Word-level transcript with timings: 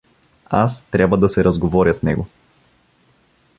Аз 0.49 0.83
трябва 0.83 1.17
да 1.17 1.29
се 1.29 1.43
разговоря 1.43 1.93
с 1.95 2.03
него. 2.03 2.27